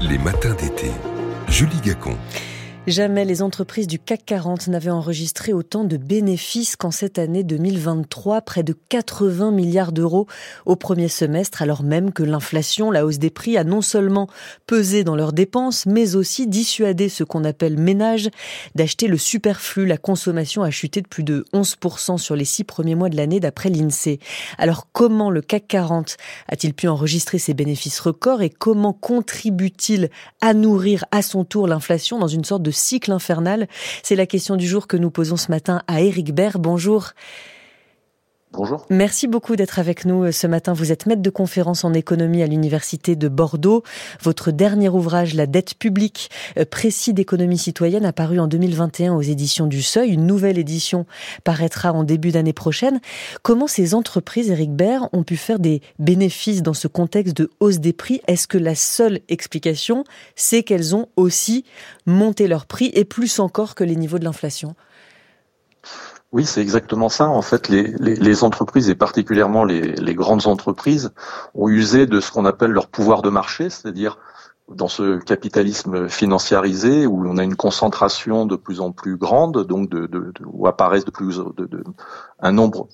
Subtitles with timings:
[0.00, 0.90] Les matins d'été.
[1.48, 2.16] Julie Gacon.
[2.86, 8.40] Jamais les entreprises du CAC 40 n'avaient enregistré autant de bénéfices qu'en cette année 2023,
[8.40, 10.26] près de 80 milliards d'euros
[10.64, 14.28] au premier semestre, alors même que l'inflation, la hausse des prix a non seulement
[14.66, 18.30] pesé dans leurs dépenses, mais aussi dissuadé ce qu'on appelle ménage
[18.74, 19.84] d'acheter le superflu.
[19.84, 23.40] La consommation a chuté de plus de 11% sur les six premiers mois de l'année
[23.40, 24.20] d'après l'INSEE.
[24.56, 26.16] Alors comment le CAC 40
[26.48, 30.08] a-t-il pu enregistrer ces bénéfices records et comment contribue-t-il
[30.40, 33.68] à nourrir à son tour l'inflation dans une sorte de cycle infernal
[34.02, 36.60] C'est la question du jour que nous posons ce matin à Eric Baird.
[36.60, 37.10] Bonjour.
[38.52, 38.84] Bonjour.
[38.90, 40.72] Merci beaucoup d'être avec nous euh, ce matin.
[40.72, 43.84] Vous êtes maître de conférence en économie à l'Université de Bordeaux.
[44.22, 49.22] Votre dernier ouvrage, La dette publique, euh, précis d'économie citoyenne, a paru en 2021 aux
[49.22, 50.10] éditions du Seuil.
[50.10, 51.06] Une nouvelle édition
[51.44, 53.00] paraîtra en début d'année prochaine.
[53.42, 57.78] Comment ces entreprises, Eric Baird, ont pu faire des bénéfices dans ce contexte de hausse
[57.78, 58.20] des prix?
[58.26, 60.02] Est-ce que la seule explication,
[60.34, 61.64] c'est qu'elles ont aussi
[62.04, 64.74] monté leurs prix et plus encore que les niveaux de l'inflation?
[66.32, 67.28] Oui, c'est exactement ça.
[67.28, 71.12] En fait, les, entreprises et particulièrement les, grandes entreprises
[71.54, 74.18] ont usé de ce qu'on appelle leur pouvoir de marché, c'est-à-dire
[74.68, 79.90] dans ce capitalisme financiarisé où on a une concentration de plus en plus grande, donc
[79.90, 81.82] de, de, de où apparaissent de plus de,
[82.38, 82.86] un nombre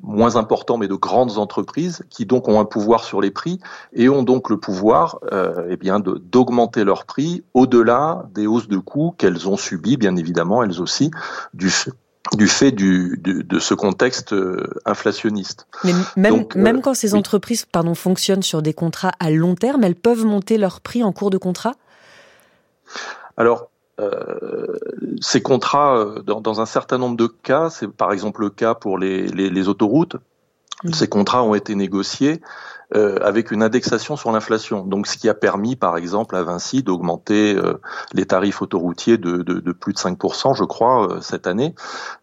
[0.00, 3.58] moins important mais de grandes entreprises qui donc ont un pouvoir sur les prix
[3.92, 8.78] et ont donc le pouvoir euh, eh bien d'augmenter leurs prix au-delà des hausses de
[8.78, 11.10] coûts qu'elles ont subies bien évidemment elles aussi
[11.52, 11.92] du fait
[12.32, 15.66] du fait du, de ce contexte euh, inflationniste.
[15.84, 19.84] Mais même, euh, même quand ces entreprises pardon, fonctionnent sur des contrats à long terme,
[19.84, 21.74] elles peuvent monter leur prix en cours de contrat?
[23.36, 23.68] Alors,
[24.00, 24.78] euh,
[25.20, 28.98] ces contrats, dans, dans, un certain nombre de cas, c'est par exemple le cas pour
[28.98, 30.16] les, les, les autoroutes,
[30.84, 30.92] mmh.
[30.92, 32.40] ces contrats ont été négociés
[32.94, 34.84] euh, avec une indexation sur l'inflation.
[34.84, 37.80] Donc, ce qui a permis, par exemple, à Vinci d'augmenter euh,
[38.12, 41.74] les tarifs autoroutiers de, de, de, plus de 5%, je crois, euh, cette année,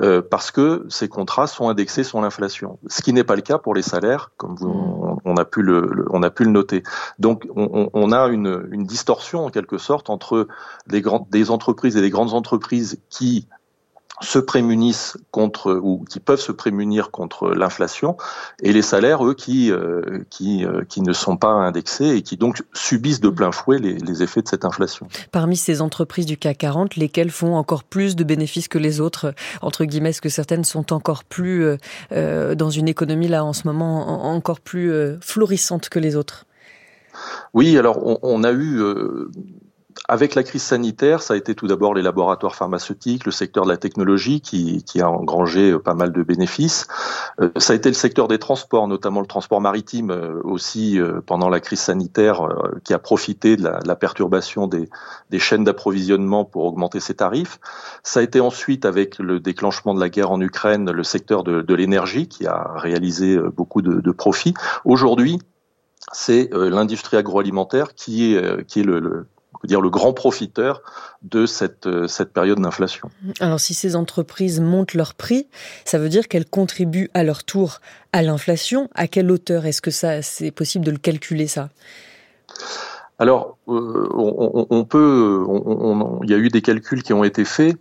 [0.00, 2.78] euh, parce que ces contrats sont indexés sur l'inflation.
[2.88, 5.62] Ce qui n'est pas le cas pour les salaires, comme vous, on, on, a pu
[5.62, 6.82] le, le, on a pu le noter.
[7.18, 10.48] Donc, on, on a une, une, distorsion en quelque sorte entre
[10.86, 13.46] les grandes, des entreprises et les grandes entreprises qui
[14.20, 18.16] se prémunissent contre ou qui peuvent se prémunir contre l'inflation
[18.62, 22.36] et les salaires eux qui euh, qui euh, qui ne sont pas indexés et qui
[22.36, 25.06] donc subissent de plein fouet les, les, effets de cette inflation.
[25.30, 29.34] Parmi ces entreprises du CAC 40, lesquelles font encore plus de bénéfices que les autres
[29.62, 31.76] entre guillemets est-ce que certaines sont encore plus euh,
[32.12, 36.44] euh, dans une économie là en ce moment encore plus euh, florissante que les autres?
[37.54, 38.80] Oui, alors on, on a eu
[40.08, 43.68] avec la crise sanitaire, ça a été tout d'abord les laboratoires pharmaceutiques, le secteur de
[43.68, 46.86] la technologie qui, qui a engrangé euh, pas mal de bénéfices.
[47.40, 51.50] Euh, ça a été le secteur des transports, notamment le transport maritime euh, aussi pendant
[51.50, 52.48] la crise sanitaire,
[52.84, 54.88] qui a profité de la, de la perturbation des,
[55.30, 57.60] des chaînes d'approvisionnement pour augmenter ses tarifs.
[58.02, 61.60] Ça a été ensuite avec le déclenchement de la guerre en Ukraine, le secteur de,
[61.60, 64.54] de l'énergie qui a réalisé beaucoup de, de profits.
[64.84, 65.38] Aujourd'hui,
[66.12, 69.26] c'est l'industrie agroalimentaire qui est, qui est le, le
[69.64, 70.82] dire le grand profiteur
[71.22, 73.10] de cette, euh, cette période d'inflation.
[73.40, 75.48] Alors si ces entreprises montent leur prix,
[75.84, 77.80] ça veut dire qu'elles contribuent à leur tour
[78.12, 78.88] à l'inflation.
[78.94, 81.70] À quelle hauteur est-ce que ça c'est possible de le calculer ça?
[83.18, 87.44] Alors, euh, on, on, peut, on, il y a eu des calculs qui ont été
[87.44, 87.76] faits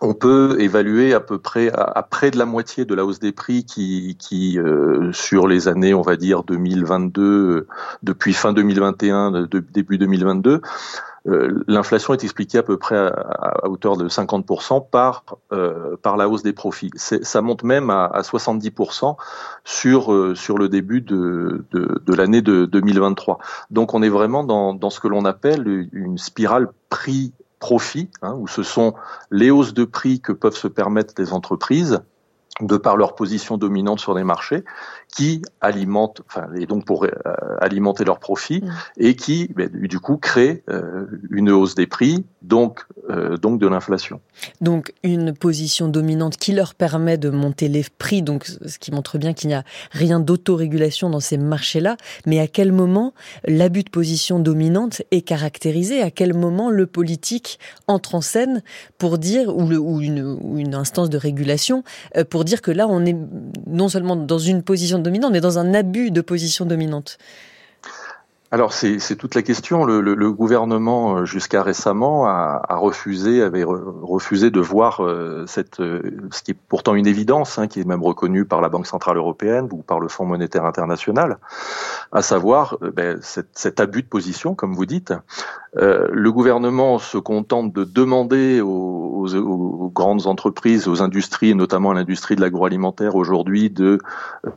[0.00, 3.32] on peut évaluer à peu près à, près de la moitié de la hausse des
[3.32, 7.66] prix qui, euh, sur les années, on va dire 2022, euh,
[8.02, 10.60] depuis fin 2021, de, début 2022,
[11.28, 16.28] euh, l'inflation est expliquée à peu près à, hauteur de 50% par euh, par la
[16.28, 16.90] hausse des profits.
[16.96, 19.16] Ça monte même à, à 70%
[19.64, 23.38] sur euh, sur le début de de, de l'année de 2023.
[23.70, 27.32] Donc on est vraiment dans dans ce que l'on appelle une spirale prix
[27.66, 28.94] profit, hein, où ce sont
[29.32, 31.98] les hausses de prix que peuvent se permettre les entreprises
[32.60, 34.64] de par leur position dominante sur les marchés,
[35.14, 37.10] qui alimentent, enfin, et donc pour euh,
[37.60, 38.70] alimenter leurs profits, mmh.
[38.98, 43.66] et qui, ben, du coup, créent euh, une hausse des prix, donc, euh, donc de
[43.66, 44.20] l'inflation.
[44.60, 49.18] Donc, une position dominante qui leur permet de monter les prix, donc ce qui montre
[49.18, 51.96] bien qu'il n'y a rien d'autorégulation dans ces marchés-là.
[52.24, 53.12] Mais à quel moment
[53.46, 56.00] l'abus de position dominante est caractérisé?
[56.02, 58.62] À quel moment le politique entre en scène
[58.98, 61.84] pour dire, ou, le, ou, une, ou une instance de régulation,
[62.30, 63.16] pour dire que là, on est
[63.66, 67.18] non seulement dans une position dominante, mais dans un abus de position dominante
[68.56, 69.84] alors c'est toute la question.
[69.84, 76.00] Le, gouvernement euh, jusqu'à récemment a, refusé, avait refusé de voir euh, cette, euh,
[76.30, 79.18] ce qui est pourtant une évidence, hein, qui est même reconnue par la Banque centrale
[79.18, 81.36] européenne ou par le Fonds monétaire international,
[82.12, 85.12] à savoir ben, cet, abus de position, comme vous dites.
[85.74, 92.34] Le gouvernement se contente de demander aux, aux, grandes entreprises, aux industries, notamment à l'industrie
[92.34, 93.98] de l'agroalimentaire aujourd'hui, de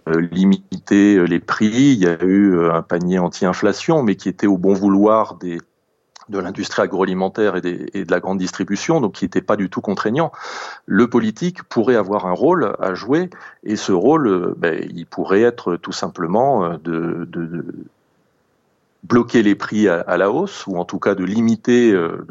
[0.07, 1.67] limiter les prix.
[1.67, 6.83] Il y a eu un panier anti-inflation mais qui était au bon vouloir de l'industrie
[6.83, 10.31] agroalimentaire et, de la grande distribution, donc qui n'était pas du tout contraignant.
[10.85, 13.29] Le politique pourrait avoir un rôle à jouer,
[13.63, 17.65] et ce rôle, ben, il pourrait être tout simplement euh, de,
[19.03, 22.25] bloquer les prix à, la hausse, ou en tout cas de limiter, euh,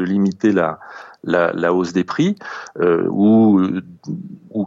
[1.25, 2.37] la, hausse des prix,
[2.81, 3.61] euh, ou,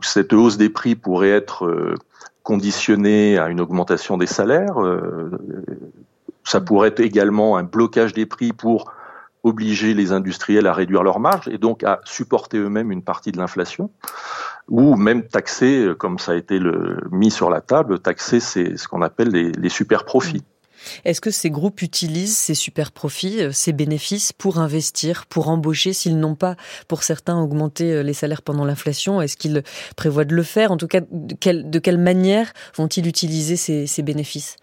[0.01, 1.95] cette hausse des prix pourrait être euh,
[2.43, 4.81] conditionnée à une augmentation des salaires.
[4.81, 5.29] Euh,
[6.43, 8.91] ça pourrait être également un blocage des prix pour
[9.43, 13.37] obliger les industriels à réduire leurs marges et donc à supporter eux-mêmes une partie de
[13.37, 13.89] l'inflation,
[14.69, 19.01] ou même taxer, comme ça a été le, mis sur la table, taxer ce qu'on
[19.01, 20.43] appelle les, super profits.
[21.05, 25.93] Est-ce que ces groupes utilisent ces super profits, euh, ces bénéfices pour investir, pour embaucher,
[25.93, 26.55] s'ils n'ont pas,
[26.87, 29.21] pour certains, augmenté euh, les salaires pendant l'inflation?
[29.21, 29.61] Est-ce qu'ils
[29.95, 30.71] prévoient de le faire?
[30.71, 31.35] En tout cas, de
[31.79, 34.55] quelle, manière vont-ils utiliser ces bénéfices?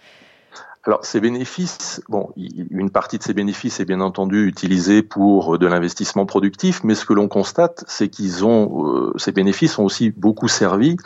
[0.88, 5.66] Alors ces bénéfices, bon, une partie de ces bénéfices est bien entendu utilisée pour de
[5.66, 10.10] l'investissement productif, mais ce que l'on constate, c'est qu'ils ont, euh, ces bénéfices ont aussi
[10.10, 10.96] beaucoup servi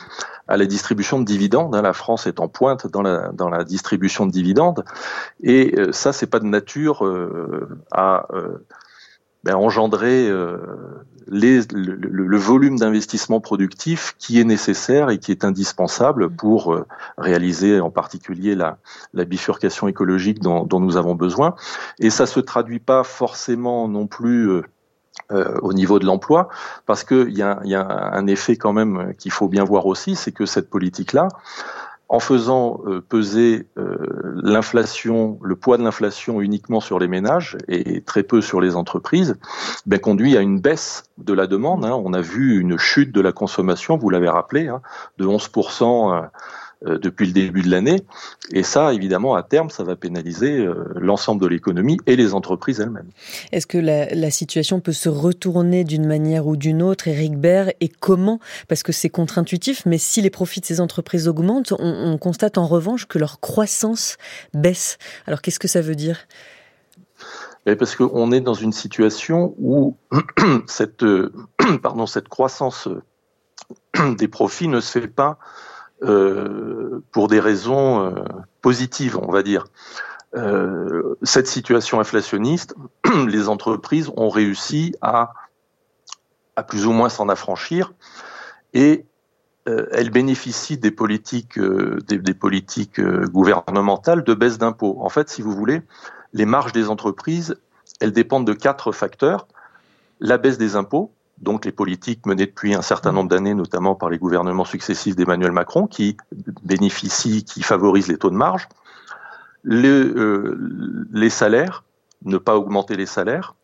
[0.47, 1.75] à la distribution de dividendes.
[1.75, 1.83] Hein.
[1.83, 4.85] La France est en pointe dans la, dans la distribution de dividendes,
[5.43, 8.29] et euh, ça, c'est pas de nature euh, à
[9.45, 10.59] ben, engendrer euh,
[11.27, 16.87] le, volume d'investissement productif qui est nécessaire et qui est indispensable pour euh,
[17.19, 18.79] réaliser en particulier la,
[19.13, 21.55] bifurcation écologique dont, nous avons besoin.
[21.99, 24.49] Et ça se traduit pas forcément non plus
[25.31, 26.49] euh, au niveau de l'emploi,
[26.87, 30.15] parce qu'il y a, y a un effet quand même qu'il faut bien voir aussi,
[30.17, 31.29] c'est que cette politique-là,
[32.13, 33.97] en faisant euh, peser euh,
[34.43, 39.39] l'inflation, le poids de l'inflation uniquement sur les ménages et très peu sur les entreprises,
[39.87, 41.87] ben, conduit à une baisse de la demande.
[41.87, 41.99] Hein.
[42.05, 44.83] On a vu une chute de la consommation, vous l'avez rappelé, hein,
[45.17, 46.27] de 11% euh,
[46.85, 48.03] depuis le début de l'année.
[48.53, 52.81] Et ça, évidemment, à terme, ça va pénaliser euh, l'ensemble de l'économie et les entreprises
[52.81, 53.09] elles-mêmes.
[53.53, 57.73] Est-ce que la, la, situation peut se retourner d'une manière ou d'une autre, Eric Baird,
[57.81, 58.41] et comment?
[58.69, 62.59] Parce que c'est contre-intuitif, mais si les profits de ces entreprises augmentent, on, on constate
[62.59, 64.17] en revanche que leur croissance
[64.55, 64.99] baisse.
[65.27, 66.27] Alors qu'est-ce que ça veut dire?
[67.65, 69.97] Parce qu'on est dans une situation où
[70.67, 71.05] cette,
[71.83, 72.89] pardon, cette croissance
[74.19, 75.72] des profits ne se fait pas euh,
[77.13, 78.25] pour des raisons euh,
[78.61, 79.67] positives, on va dire.
[80.35, 82.75] Euh, cette situation inflationniste,
[83.29, 85.35] les entreprises ont réussi à,
[86.57, 87.93] à plus ou moins s'en affranchir
[88.73, 89.05] et
[89.69, 94.97] euh, elles bénéficient des politiques, euh, des, politiques gouvernementales de baisse d'impôts.
[95.01, 95.83] En fait, si vous voulez,
[96.33, 97.57] les marges des entreprises,
[98.01, 99.47] elles dépendent de quatre facteurs.
[100.19, 104.09] La baisse des impôts, donc les politiques menées depuis un certain nombre d'années, notamment par
[104.09, 106.17] les gouvernements successifs d'Emmanuel Macron, qui
[106.63, 108.69] bénéficient, qui favorisent les taux de marge,
[109.65, 111.85] les, euh, les salaires,
[112.25, 113.57] ne pas augmenter les salaires,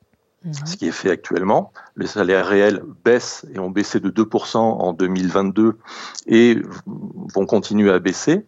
[0.45, 0.53] mmh.
[0.67, 1.73] ce qui est fait actuellement.
[1.97, 5.79] Les salaires réels baissent et ont baissé de 2% en 2022
[6.27, 8.45] et vont continuer à baisser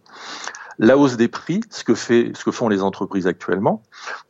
[0.78, 3.82] la hausse des prix, ce que, fait, ce que font les entreprises actuellement.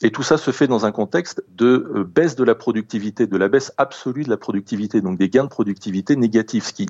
[0.02, 3.36] Et tout ça se fait dans un contexte de euh, baisse de la productivité, de
[3.36, 6.86] la baisse absolue de la productivité, donc des gains de productivité négatifs, ce qui,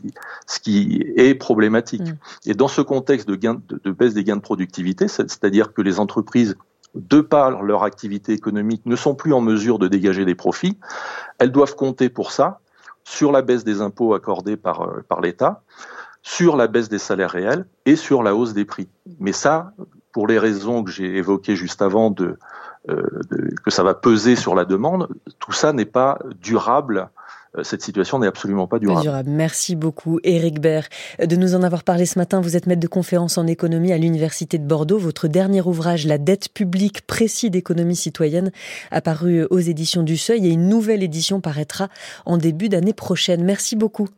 [0.47, 2.03] ce qui est problématique.
[2.03, 2.51] Mmh.
[2.51, 5.83] Et dans ce contexte de, gain, de, de baisse des gains de productivité, c'est-à-dire que
[5.83, 6.57] les entreprises
[6.95, 10.77] de par leur activité économique, ne sont plus en mesure de dégager des profits,
[11.39, 12.61] elles doivent compter pour ça
[13.05, 15.63] sur la baisse des impôts accordés par, euh, par l'État,
[16.23, 18.89] sur la baisse des salaires réels et sur la hausse des prix.
[19.19, 19.73] Mais ça,
[20.13, 22.39] pour les raisons que j'ai évoquées juste avant, de,
[22.89, 25.09] euh, de, que ça va peser sur la demande,
[25.39, 27.11] tout ça n'est pas durable
[27.57, 29.25] euh, cette situation n'est absolument pas durable.
[29.27, 30.87] Merci beaucoup, Éric Baird,
[31.25, 32.41] de nous en avoir parlé ce matin.
[32.41, 34.99] Vous êtes maître de conférence en économie à l'Université de Bordeaux.
[34.99, 38.53] Votre dernier ouvrage, La dette publique, précis d'économie citoyenne,
[38.91, 41.89] a paru aux éditions du Seuil et une nouvelle édition paraîtra
[42.25, 43.45] en début d'année prochaine.
[43.45, 44.09] Merci beaucoup.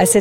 [0.00, 0.16] À cette